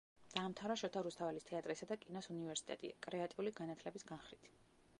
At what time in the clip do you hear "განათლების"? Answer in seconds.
3.61-4.07